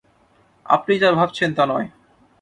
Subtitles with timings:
[0.65, 1.87] আপনি যা ভাবছেন তা নয়।